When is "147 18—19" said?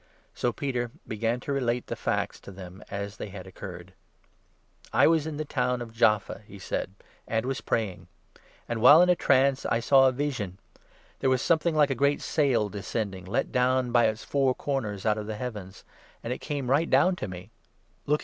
18.17-18.17